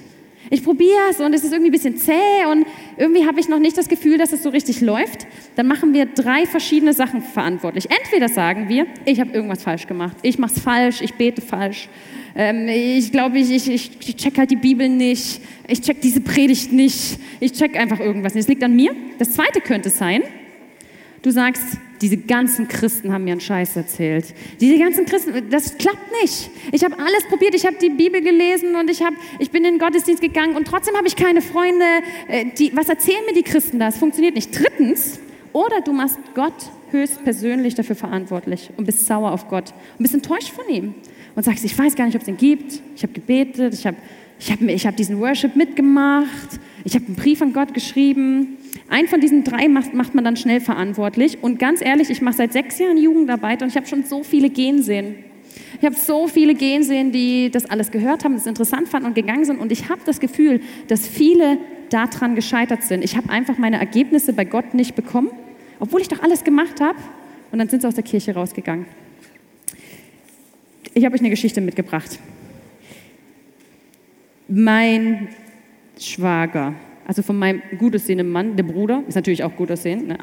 Ich 0.50 0.62
probiere 0.62 1.08
es 1.08 1.18
und 1.18 1.32
es 1.32 1.44
ist 1.44 1.52
irgendwie 1.52 1.70
ein 1.70 1.72
bisschen 1.72 1.96
zäh 1.96 2.44
und 2.50 2.66
irgendwie 2.98 3.26
habe 3.26 3.40
ich 3.40 3.48
noch 3.48 3.58
nicht 3.58 3.78
das 3.78 3.88
Gefühl, 3.88 4.18
dass 4.18 4.32
es 4.32 4.42
so 4.42 4.50
richtig 4.50 4.82
läuft. 4.82 5.26
Dann 5.56 5.66
machen 5.66 5.94
wir 5.94 6.04
drei 6.04 6.44
verschiedene 6.44 6.92
Sachen 6.92 7.22
verantwortlich. 7.22 7.88
Entweder 7.90 8.28
sagen 8.28 8.68
wir, 8.68 8.86
ich 9.06 9.18
habe 9.18 9.30
irgendwas 9.30 9.62
falsch 9.62 9.86
gemacht, 9.86 10.16
ich 10.20 10.38
mache 10.38 10.52
es 10.54 10.60
falsch, 10.60 11.00
ich 11.00 11.14
bete 11.14 11.40
falsch, 11.40 11.88
ähm, 12.34 12.68
ich 12.68 13.12
glaube, 13.12 13.38
ich, 13.38 13.50
ich, 13.50 13.70
ich 13.70 14.16
check 14.16 14.36
halt 14.36 14.50
die 14.50 14.56
Bibel 14.56 14.90
nicht, 14.90 15.40
ich 15.68 15.80
check 15.80 16.02
diese 16.02 16.20
Predigt 16.20 16.70
nicht, 16.70 17.18
ich 17.40 17.52
check 17.52 17.74
einfach 17.78 18.00
irgendwas 18.00 18.34
nicht. 18.34 18.42
Es 18.42 18.48
liegt 18.48 18.62
an 18.62 18.76
mir. 18.76 18.94
Das 19.18 19.32
zweite 19.32 19.62
könnte 19.62 19.88
sein, 19.88 20.22
Du 21.22 21.30
sagst, 21.30 21.62
diese 22.00 22.16
ganzen 22.16 22.66
Christen 22.66 23.12
haben 23.12 23.22
mir 23.22 23.30
einen 23.30 23.40
Scheiß 23.40 23.76
erzählt. 23.76 24.34
Diese 24.60 24.76
ganzen 24.76 25.06
Christen, 25.06 25.32
das 25.50 25.78
klappt 25.78 26.10
nicht. 26.20 26.50
Ich 26.72 26.82
habe 26.82 26.98
alles 26.98 27.24
probiert, 27.28 27.54
ich 27.54 27.64
habe 27.64 27.76
die 27.80 27.90
Bibel 27.90 28.20
gelesen 28.20 28.74
und 28.74 28.90
ich, 28.90 29.02
hab, 29.02 29.14
ich 29.38 29.52
bin 29.52 29.64
in 29.64 29.74
den 29.74 29.78
Gottesdienst 29.78 30.20
gegangen 30.20 30.56
und 30.56 30.66
trotzdem 30.66 30.96
habe 30.96 31.06
ich 31.06 31.14
keine 31.14 31.40
Freunde. 31.40 31.84
Äh, 32.26 32.46
die, 32.58 32.76
was 32.76 32.88
erzählen 32.88 33.24
mir 33.24 33.34
die 33.34 33.44
Christen 33.44 33.78
da? 33.78 33.86
Es 33.86 33.98
funktioniert 33.98 34.34
nicht. 34.34 34.50
Drittens, 34.58 35.20
oder 35.52 35.80
du 35.80 35.92
machst 35.92 36.18
Gott 36.34 36.54
höchstpersönlich 36.90 37.76
dafür 37.76 37.94
verantwortlich 37.94 38.70
und 38.76 38.84
bist 38.84 39.06
sauer 39.06 39.30
auf 39.30 39.48
Gott 39.48 39.72
und 39.98 40.02
bist 40.02 40.14
enttäuscht 40.14 40.50
von 40.50 40.68
ihm 40.68 40.94
und 41.36 41.44
sagst, 41.44 41.64
ich 41.64 41.78
weiß 41.78 41.94
gar 41.94 42.06
nicht, 42.06 42.16
ob 42.16 42.22
es 42.22 42.28
ihn 42.28 42.36
gibt. 42.36 42.80
Ich 42.96 43.02
habe 43.04 43.12
gebetet, 43.12 43.74
ich 43.74 43.86
habe 43.86 43.96
ich 44.42 44.52
hab, 44.52 44.60
ich 44.60 44.86
hab 44.86 44.96
diesen 44.96 45.20
Worship 45.20 45.56
mitgemacht, 45.56 46.60
ich 46.84 46.94
habe 46.94 47.06
einen 47.06 47.16
Brief 47.16 47.40
an 47.42 47.52
Gott 47.52 47.72
geschrieben 47.74 48.58
ein 48.92 49.08
von 49.08 49.20
diesen 49.20 49.42
drei 49.42 49.68
macht, 49.68 49.94
macht 49.94 50.14
man 50.14 50.22
dann 50.22 50.36
schnell 50.36 50.60
verantwortlich. 50.60 51.42
Und 51.42 51.58
ganz 51.58 51.80
ehrlich, 51.80 52.10
ich 52.10 52.20
mache 52.20 52.36
seit 52.36 52.52
sechs 52.52 52.78
Jahren 52.78 52.98
Jugendarbeit 52.98 53.62
und 53.62 53.68
ich 53.68 53.76
habe 53.76 53.86
schon 53.86 54.04
so 54.04 54.22
viele 54.22 54.50
gehen 54.50 54.82
sehen. 54.82 55.14
Ich 55.80 55.86
habe 55.86 55.96
so 55.96 56.28
viele 56.28 56.54
gehen 56.54 56.82
sehen, 56.82 57.10
die 57.10 57.50
das 57.50 57.64
alles 57.64 57.90
gehört 57.90 58.24
haben, 58.24 58.34
das 58.34 58.46
interessant 58.46 58.88
fanden 58.88 59.08
und 59.08 59.14
gegangen 59.14 59.46
sind. 59.46 59.60
Und 59.60 59.72
ich 59.72 59.88
habe 59.88 60.02
das 60.04 60.20
Gefühl, 60.20 60.60
dass 60.88 61.08
viele 61.08 61.56
daran 61.88 62.34
gescheitert 62.34 62.82
sind. 62.82 63.02
Ich 63.02 63.16
habe 63.16 63.30
einfach 63.30 63.56
meine 63.56 63.78
Ergebnisse 63.78 64.34
bei 64.34 64.44
Gott 64.44 64.74
nicht 64.74 64.94
bekommen, 64.94 65.30
obwohl 65.80 66.02
ich 66.02 66.08
doch 66.08 66.22
alles 66.22 66.44
gemacht 66.44 66.80
habe. 66.80 66.98
Und 67.50 67.58
dann 67.58 67.70
sind 67.70 67.80
sie 67.80 67.88
aus 67.88 67.94
der 67.94 68.04
Kirche 68.04 68.34
rausgegangen. 68.34 68.84
Ich 70.94 71.04
habe 71.06 71.14
euch 71.14 71.20
eine 71.20 71.30
Geschichte 71.30 71.62
mitgebracht. 71.62 72.18
Mein 74.54 75.28
Schwager, 75.98 76.74
also 77.06 77.22
von 77.22 77.38
meinem 77.38 77.62
gut 77.78 77.94
aussehenden 77.94 78.28
Mann, 78.28 78.54
der 78.54 78.64
Bruder, 78.64 79.02
ist 79.08 79.14
natürlich 79.14 79.42
auch 79.42 79.56
gut 79.56 79.70
aussehend, 79.70 80.08
ne, 80.08 80.18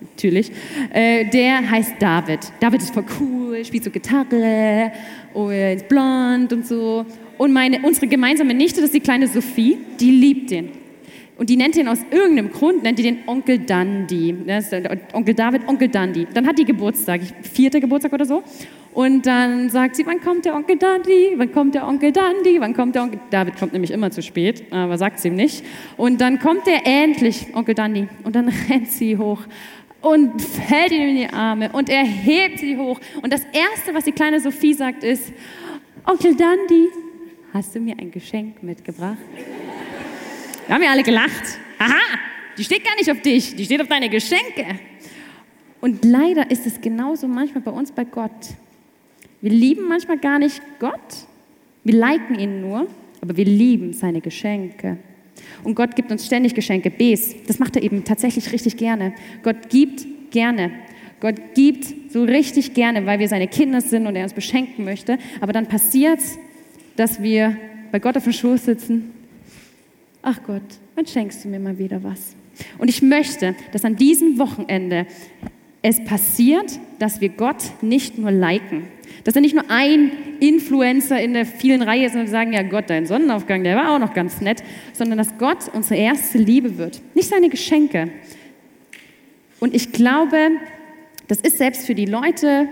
natürlich, 0.00 0.50
äh, 0.90 1.26
der 1.26 1.70
heißt 1.70 1.96
David. 1.98 2.40
David 2.60 2.80
ist 2.80 2.94
voll 2.94 3.04
cool, 3.20 3.62
spielt 3.62 3.84
so 3.84 3.90
Gitarre, 3.90 4.90
und 5.34 5.52
ist 5.52 5.86
blond 5.86 6.50
und 6.54 6.66
so. 6.66 7.04
Und 7.36 7.52
meine, 7.52 7.82
unsere 7.82 8.06
gemeinsame 8.06 8.54
Nichte, 8.54 8.76
das 8.76 8.86
ist 8.86 8.94
die 8.94 9.00
kleine 9.00 9.28
Sophie, 9.28 9.76
die 10.00 10.10
liebt 10.10 10.50
den. 10.50 10.70
Und 11.36 11.50
die 11.50 11.56
nennt 11.56 11.76
ihn 11.76 11.88
aus 11.88 11.98
irgendeinem 12.10 12.52
Grund, 12.52 12.84
nennt 12.84 12.98
die 12.98 13.02
den 13.02 13.18
Onkel 13.26 13.58
Dandy. 13.58 14.34
Onkel 15.12 15.34
David, 15.34 15.68
Onkel 15.68 15.88
Dandy. 15.88 16.26
Dann 16.32 16.46
hat 16.46 16.58
die 16.58 16.64
Geburtstag, 16.64 17.20
vierter 17.42 17.80
Geburtstag 17.80 18.14
oder 18.14 18.24
so. 18.24 18.42
Und 18.94 19.26
dann 19.26 19.70
sagt 19.70 19.96
sie, 19.96 20.06
wann 20.06 20.20
kommt 20.20 20.44
der 20.44 20.54
Onkel 20.54 20.78
Dandy? 20.78 21.34
Wann 21.36 21.50
kommt 21.50 21.74
der 21.74 21.86
Onkel 21.86 22.12
Dandy? 22.12 22.60
Wann 22.60 22.74
kommt 22.74 22.94
der 22.94 23.02
Onkel... 23.02 23.18
David 23.28 23.58
kommt 23.58 23.72
nämlich 23.72 23.90
immer 23.90 24.12
zu 24.12 24.22
spät, 24.22 24.72
aber 24.72 24.96
sagt 24.98 25.18
sie 25.18 25.28
ihm 25.28 25.34
nicht. 25.34 25.64
Und 25.96 26.20
dann 26.20 26.38
kommt 26.38 26.66
der 26.68 26.86
endlich, 26.86 27.48
Onkel 27.54 27.74
Dandy. 27.74 28.06
Und 28.22 28.36
dann 28.36 28.48
rennt 28.70 28.92
sie 28.92 29.18
hoch 29.18 29.40
und 30.00 30.40
fällt 30.40 30.92
ihm 30.92 31.08
in 31.08 31.16
die 31.16 31.28
Arme 31.28 31.70
und 31.72 31.88
er 31.88 32.04
hebt 32.04 32.60
sie 32.60 32.76
hoch. 32.76 33.00
Und 33.22 33.32
das 33.32 33.42
Erste, 33.52 33.94
was 33.94 34.04
die 34.04 34.12
kleine 34.12 34.38
Sophie 34.38 34.74
sagt, 34.74 35.02
ist, 35.02 35.32
Onkel 36.06 36.36
Dandy, 36.36 36.88
hast 37.52 37.74
du 37.74 37.80
mir 37.80 37.98
ein 37.98 38.10
Geschenk 38.10 38.62
mitgebracht? 38.62 39.18
Da 40.68 40.74
haben 40.74 40.82
wir 40.82 40.90
alle 40.90 41.02
gelacht. 41.02 41.58
Aha, 41.78 42.18
die 42.56 42.64
steht 42.64 42.84
gar 42.84 42.94
nicht 42.96 43.10
auf 43.10 43.20
dich, 43.22 43.56
die 43.56 43.64
steht 43.64 43.80
auf 43.80 43.88
deine 43.88 44.08
Geschenke. 44.08 44.78
Und 45.80 46.04
leider 46.04 46.50
ist 46.50 46.66
es 46.66 46.80
genauso 46.80 47.26
manchmal 47.26 47.62
bei 47.62 47.70
uns 47.70 47.90
bei 47.90 48.04
Gott. 48.04 48.30
Wir 49.44 49.52
lieben 49.52 49.88
manchmal 49.88 50.16
gar 50.16 50.38
nicht 50.38 50.62
Gott, 50.78 51.26
wir 51.84 51.94
liken 51.94 52.38
ihn 52.38 52.62
nur, 52.62 52.86
aber 53.20 53.36
wir 53.36 53.44
lieben 53.44 53.92
seine 53.92 54.22
Geschenke. 54.22 54.96
Und 55.64 55.74
Gott 55.74 55.94
gibt 55.96 56.10
uns 56.10 56.24
ständig 56.24 56.54
Geschenke. 56.54 56.90
Bs, 56.90 57.34
das 57.46 57.58
macht 57.58 57.76
er 57.76 57.82
eben 57.82 58.04
tatsächlich 58.04 58.50
richtig 58.52 58.78
gerne. 58.78 59.12
Gott 59.42 59.68
gibt 59.68 60.06
gerne. 60.30 60.70
Gott 61.20 61.36
gibt 61.54 61.84
so 62.10 62.22
richtig 62.22 62.72
gerne, 62.72 63.04
weil 63.04 63.18
wir 63.18 63.28
seine 63.28 63.46
Kinder 63.46 63.82
sind 63.82 64.06
und 64.06 64.16
er 64.16 64.22
uns 64.22 64.32
beschenken 64.32 64.84
möchte. 64.86 65.18
Aber 65.42 65.52
dann 65.52 65.66
passiert 65.66 66.20
es, 66.20 66.38
dass 66.96 67.22
wir 67.22 67.54
bei 67.92 67.98
Gott 67.98 68.16
auf 68.16 68.24
dem 68.24 68.32
Schoß 68.32 68.64
sitzen 68.64 69.10
ach 70.24 70.42
Gott, 70.46 70.62
wann 70.94 71.06
schenkst 71.06 71.44
du 71.44 71.48
mir 71.48 71.60
mal 71.60 71.78
wieder 71.78 72.02
was? 72.02 72.34
Und 72.78 72.88
ich 72.88 73.02
möchte, 73.02 73.54
dass 73.72 73.84
an 73.84 73.96
diesem 73.96 74.38
Wochenende 74.38 75.06
es 75.82 76.02
passiert, 76.02 76.78
dass 76.98 77.20
wir 77.20 77.28
Gott 77.28 77.62
nicht 77.82 78.16
nur 78.16 78.30
liken, 78.30 78.88
dass 79.24 79.34
er 79.34 79.40
nicht 79.40 79.54
nur 79.54 79.64
ein 79.68 80.10
Influencer 80.40 81.20
in 81.20 81.34
der 81.34 81.46
vielen 81.46 81.82
Reihe 81.82 82.06
ist 82.06 82.14
und 82.14 82.22
wir 82.22 82.28
sagen, 82.28 82.52
ja 82.52 82.62
Gott, 82.62 82.84
dein 82.88 83.06
Sonnenaufgang, 83.06 83.64
der 83.64 83.76
war 83.76 83.94
auch 83.94 83.98
noch 83.98 84.14
ganz 84.14 84.40
nett, 84.40 84.62
sondern 84.92 85.18
dass 85.18 85.38
Gott 85.38 85.70
unsere 85.72 86.00
erste 86.00 86.38
Liebe 86.38 86.78
wird, 86.78 87.00
nicht 87.14 87.28
seine 87.28 87.48
Geschenke. 87.48 88.10
Und 89.60 89.74
ich 89.74 89.92
glaube, 89.92 90.50
das 91.28 91.40
ist 91.40 91.58
selbst 91.58 91.86
für 91.86 91.94
die 91.94 92.06
Leute, 92.06 92.68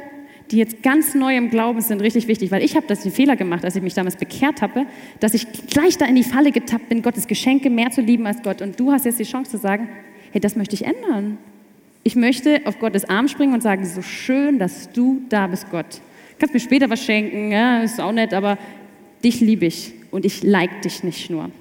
die 0.51 0.59
jetzt 0.59 0.83
ganz 0.83 1.15
neu 1.15 1.37
im 1.37 1.49
Glauben 1.49 1.81
sind, 1.81 2.03
richtig 2.03 2.29
wichtig, 2.29 2.51
weil 2.51 2.63
ich 2.63 2.77
habe 2.77 2.87
das 2.87 3.03
den 3.03 3.13
Fehler 3.13 3.37
gemacht, 3.37 3.65
als 3.65 3.75
ich 3.75 3.83
mich 3.83 3.95
damals 3.95 4.17
bekehrt 4.17 4.61
habe, 4.61 4.87
dass 5.21 5.33
ich 5.33 5.47
gleich 5.69 5.97
da 5.97 6.05
in 6.05 6.15
die 6.15 6.25
Falle 6.25 6.53
getappt 6.53 6.91
bin, 6.91 7.01
Gottes 7.03 7.27
Geschenke 7.27 7.71
mehr 7.71 7.91
zu 7.91 8.03
lieben 8.03 8.27
als 8.27 8.43
Gott. 8.43 8.61
Und 8.61 8.79
du 8.79 8.93
hast 8.93 9.07
jetzt 9.07 9.19
die 9.19 9.25
Chance 9.25 9.53
zu 9.53 9.57
sagen, 9.57 9.89
hey, 10.31 10.41
das 10.41 10.55
möchte 10.55 10.75
ich 10.75 10.85
ändern. 10.85 11.39
Ich 12.03 12.17
möchte 12.17 12.61
auf 12.65 12.79
Gottes 12.79 13.09
Arm 13.09 13.29
springen 13.29 13.55
und 13.55 13.63
sagen, 13.63 13.85
so 13.87 14.03
schön, 14.03 14.59
dass 14.59 14.93
du 14.93 15.23
da 15.29 15.47
bist, 15.47 15.71
Gott. 15.71 16.01
Kannst 16.43 16.55
mir 16.55 16.59
später 16.59 16.91
was 16.91 17.05
schenken, 17.05 17.53
ja, 17.53 17.85
ist 17.85 18.01
auch 18.01 18.11
nett, 18.11 18.35
aber 18.35 18.59
dich 19.23 19.41
liebe 19.41 19.65
ich 19.65 19.93
und 20.11 20.25
ich 20.25 20.43
like 20.43 20.83
dich 20.83 21.05
nicht 21.05 21.31
nur. 21.31 21.53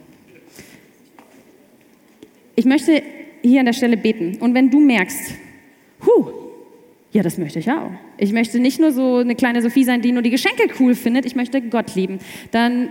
Ich 2.55 2.65
möchte 2.65 3.03
hier 3.43 3.59
an 3.59 3.67
der 3.67 3.73
Stelle 3.73 3.95
beten. 3.95 4.37
Und 4.39 4.55
wenn 4.55 4.71
du 4.71 4.79
merkst, 4.79 5.35
huh, 6.03 6.31
ja, 7.11 7.21
das 7.21 7.37
möchte 7.37 7.59
ich 7.59 7.69
auch. 7.69 7.91
Ich 8.17 8.31
möchte 8.33 8.57
nicht 8.59 8.79
nur 8.79 8.91
so 8.91 9.17
eine 9.17 9.35
kleine 9.35 9.61
Sophie 9.61 9.83
sein, 9.83 10.01
die 10.01 10.11
nur 10.11 10.23
die 10.23 10.31
Geschenke 10.31 10.63
cool 10.79 10.95
findet, 10.95 11.27
ich 11.27 11.35
möchte 11.35 11.61
Gott 11.61 11.93
lieben. 11.93 12.17
Dann 12.49 12.89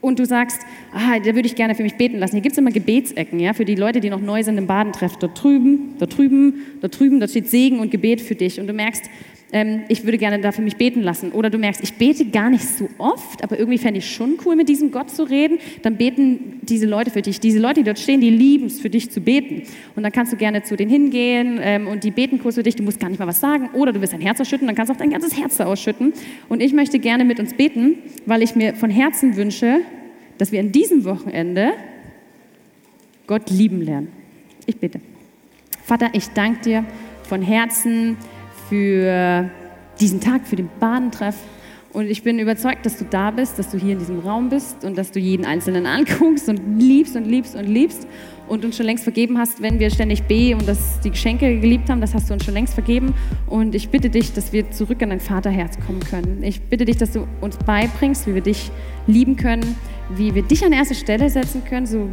und 0.00 0.18
du 0.18 0.26
sagst, 0.26 0.62
ah, 0.92 1.20
da 1.20 1.26
würde 1.36 1.46
ich 1.46 1.54
gerne 1.54 1.76
für 1.76 1.84
mich 1.84 1.94
beten 1.94 2.18
lassen. 2.18 2.34
Hier 2.34 2.42
gibt 2.42 2.54
es 2.54 2.58
immer 2.58 2.72
Gebetsecken, 2.72 3.38
ja, 3.38 3.52
für 3.52 3.64
die 3.64 3.76
Leute, 3.76 4.00
die 4.00 4.10
noch 4.10 4.20
neu 4.20 4.42
sind 4.42 4.58
im 4.58 4.66
Badentreff. 4.66 5.16
Dort 5.16 5.40
drüben, 5.40 5.94
dort 6.00 6.18
drüben, 6.18 6.54
dort 6.80 6.98
drüben, 6.98 7.20
dort 7.20 7.30
steht 7.30 7.48
Segen 7.48 7.78
und 7.78 7.92
Gebet 7.92 8.20
für 8.20 8.34
dich. 8.34 8.58
Und 8.58 8.66
du 8.66 8.72
merkst, 8.72 9.08
ähm, 9.54 9.84
ich 9.86 10.04
würde 10.04 10.18
gerne 10.18 10.40
da 10.40 10.50
für 10.50 10.62
mich 10.62 10.76
beten 10.76 11.00
lassen. 11.00 11.30
Oder 11.30 11.48
du 11.48 11.58
merkst, 11.58 11.80
ich 11.82 11.94
bete 11.94 12.24
gar 12.26 12.50
nicht 12.50 12.64
so 12.64 12.88
oft, 12.98 13.44
aber 13.44 13.56
irgendwie 13.56 13.78
fände 13.78 13.98
ich 13.98 14.10
schon 14.10 14.36
cool, 14.44 14.56
mit 14.56 14.68
diesem 14.68 14.90
Gott 14.90 15.10
zu 15.10 15.22
reden. 15.22 15.58
Dann 15.82 15.96
beten 15.96 16.58
diese 16.62 16.86
Leute 16.86 17.12
für 17.12 17.22
dich. 17.22 17.38
Diese 17.38 17.60
Leute, 17.60 17.74
die 17.74 17.84
dort 17.84 18.00
stehen, 18.00 18.20
die 18.20 18.30
lieben 18.30 18.66
es, 18.66 18.80
für 18.80 18.90
dich 18.90 19.12
zu 19.12 19.20
beten. 19.20 19.62
Und 19.94 20.02
dann 20.02 20.10
kannst 20.10 20.32
du 20.32 20.36
gerne 20.36 20.64
zu 20.64 20.76
denen 20.76 20.90
hingehen 20.90 21.60
ähm, 21.62 21.86
und 21.86 22.02
die 22.02 22.10
beten 22.10 22.40
kurz 22.40 22.56
für 22.56 22.64
dich. 22.64 22.74
Du 22.74 22.82
musst 22.82 22.98
gar 22.98 23.08
nicht 23.08 23.20
mal 23.20 23.28
was 23.28 23.38
sagen. 23.38 23.70
Oder 23.74 23.92
du 23.92 24.00
wirst 24.00 24.12
dein 24.12 24.20
Herz 24.20 24.40
ausschütten, 24.40 24.66
dann 24.66 24.74
kannst 24.74 24.90
du 24.90 24.94
auch 24.94 24.98
dein 24.98 25.10
ganzes 25.10 25.38
Herz 25.38 25.60
ausschütten. 25.60 26.12
Und 26.48 26.60
ich 26.60 26.72
möchte 26.72 26.98
gerne 26.98 27.24
mit 27.24 27.38
uns 27.38 27.54
beten, 27.54 27.98
weil 28.26 28.42
ich 28.42 28.56
mir 28.56 28.74
von 28.74 28.90
Herzen 28.90 29.36
wünsche, 29.36 29.82
dass 30.36 30.50
wir 30.50 30.58
an 30.58 30.72
diesem 30.72 31.04
Wochenende 31.04 31.74
Gott 33.28 33.50
lieben 33.50 33.82
lernen. 33.82 34.08
Ich 34.66 34.78
bitte. 34.78 35.00
Vater, 35.84 36.10
ich 36.12 36.26
danke 36.30 36.60
dir 36.62 36.84
von 37.22 37.40
Herzen 37.40 38.16
für 38.74 39.50
diesen 40.00 40.20
Tag, 40.20 40.46
für 40.46 40.56
den 40.56 40.68
Badentreff. 40.80 41.36
Und 41.92 42.10
ich 42.10 42.24
bin 42.24 42.40
überzeugt, 42.40 42.84
dass 42.84 42.98
du 42.98 43.04
da 43.04 43.30
bist, 43.30 43.56
dass 43.56 43.70
du 43.70 43.78
hier 43.78 43.92
in 43.92 44.00
diesem 44.00 44.18
Raum 44.18 44.48
bist 44.48 44.84
und 44.84 44.98
dass 44.98 45.12
du 45.12 45.20
jeden 45.20 45.44
Einzelnen 45.44 45.86
anguckst 45.98 46.48
und 46.48 46.80
liebst 46.80 47.14
und 47.14 47.24
liebst 47.24 47.54
und 47.54 47.68
liebst 47.68 48.08
und 48.48 48.64
uns 48.64 48.76
schon 48.76 48.86
längst 48.86 49.04
vergeben 49.04 49.38
hast, 49.38 49.62
wenn 49.62 49.78
wir 49.78 49.90
ständig 49.90 50.24
B 50.24 50.54
und 50.54 50.66
das, 50.66 50.98
die 51.04 51.10
Geschenke 51.10 51.60
geliebt 51.60 51.88
haben, 51.88 52.00
das 52.00 52.14
hast 52.14 52.28
du 52.28 52.34
uns 52.34 52.44
schon 52.44 52.54
längst 52.54 52.74
vergeben. 52.74 53.14
Und 53.46 53.76
ich 53.76 53.90
bitte 53.90 54.10
dich, 54.10 54.32
dass 54.32 54.52
wir 54.52 54.72
zurück 54.72 55.00
an 55.02 55.10
dein 55.10 55.20
Vaterherz 55.20 55.78
kommen 55.86 56.00
können. 56.00 56.42
Ich 56.42 56.60
bitte 56.60 56.84
dich, 56.84 56.96
dass 56.96 57.12
du 57.12 57.28
uns 57.40 57.56
beibringst, 57.58 58.26
wie 58.26 58.34
wir 58.34 58.42
dich 58.42 58.72
lieben 59.06 59.36
können, 59.36 59.76
wie 60.16 60.34
wir 60.34 60.42
dich 60.42 60.64
an 60.64 60.72
erste 60.72 60.96
Stelle 60.96 61.30
setzen 61.30 61.62
können, 61.64 61.86
so 61.86 62.08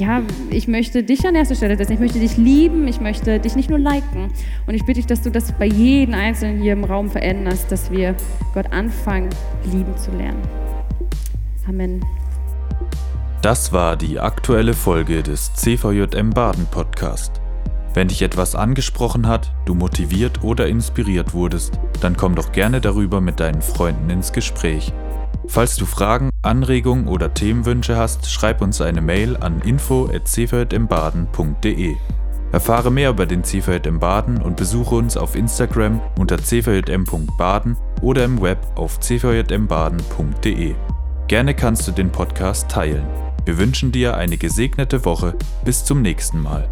ja, 0.00 0.22
ich 0.48 0.66
möchte 0.66 1.02
dich 1.02 1.26
an 1.26 1.34
erster 1.34 1.54
Stelle 1.54 1.76
setzen. 1.76 1.92
Ich 1.92 2.00
möchte 2.00 2.18
dich 2.18 2.36
lieben. 2.36 2.88
Ich 2.88 3.00
möchte 3.00 3.38
dich 3.38 3.54
nicht 3.54 3.68
nur 3.68 3.78
liken. 3.78 4.32
Und 4.66 4.74
ich 4.74 4.84
bitte 4.84 4.98
dich, 4.98 5.06
dass 5.06 5.22
du 5.22 5.30
das 5.30 5.52
bei 5.52 5.66
jedem 5.66 6.14
Einzelnen 6.14 6.60
hier 6.60 6.72
im 6.72 6.84
Raum 6.84 7.10
veränderst, 7.10 7.70
dass 7.70 7.90
wir 7.90 8.16
Gott 8.54 8.72
anfangen, 8.72 9.28
lieben 9.70 9.96
zu 9.96 10.10
lernen. 10.12 10.42
Amen. 11.68 12.04
Das 13.42 13.72
war 13.72 13.96
die 13.96 14.18
aktuelle 14.18 14.74
Folge 14.74 15.22
des 15.22 15.52
CVJM 15.54 16.30
Baden 16.30 16.66
Podcast. 16.70 17.40
Wenn 17.92 18.08
dich 18.08 18.22
etwas 18.22 18.54
angesprochen 18.54 19.26
hat, 19.26 19.52
du 19.66 19.74
motiviert 19.74 20.42
oder 20.42 20.66
inspiriert 20.68 21.34
wurdest, 21.34 21.78
dann 22.00 22.16
komm 22.16 22.34
doch 22.34 22.52
gerne 22.52 22.80
darüber 22.80 23.20
mit 23.20 23.40
deinen 23.40 23.62
Freunden 23.62 24.08
ins 24.10 24.32
Gespräch. 24.32 24.92
Falls 25.46 25.76
du 25.76 25.86
Fragen, 25.86 26.30
Anregungen 26.42 27.06
oder 27.08 27.34
Themenwünsche 27.34 27.96
hast, 27.96 28.30
schreib 28.30 28.62
uns 28.62 28.80
eine 28.80 29.00
Mail 29.00 29.36
an 29.36 29.60
info@cvjmbaden.de. 29.62 31.96
Erfahre 32.52 32.90
mehr 32.90 33.10
über 33.10 33.26
den 33.26 33.44
CVJM 33.44 34.00
Baden 34.00 34.42
und 34.42 34.56
besuche 34.56 34.96
uns 34.96 35.16
auf 35.16 35.36
Instagram 35.36 36.00
unter 36.18 36.38
cvjm.baden 36.38 37.76
oder 38.02 38.24
im 38.24 38.42
Web 38.42 38.58
auf 38.74 38.98
cvjmbaden.de. 38.98 40.74
Gerne 41.28 41.54
kannst 41.54 41.86
du 41.86 41.92
den 41.92 42.10
Podcast 42.10 42.68
teilen. 42.68 43.06
Wir 43.44 43.56
wünschen 43.56 43.92
dir 43.92 44.16
eine 44.16 44.36
gesegnete 44.36 45.04
Woche. 45.04 45.36
Bis 45.64 45.84
zum 45.84 46.02
nächsten 46.02 46.42
Mal. 46.42 46.68